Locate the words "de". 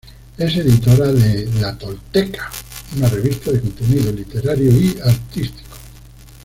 1.13-1.45, 3.51-3.61